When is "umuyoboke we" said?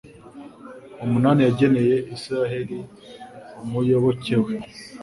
3.63-4.53